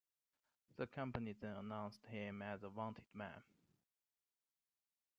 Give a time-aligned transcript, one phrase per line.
[0.77, 3.43] The company then announced him as a wanted man.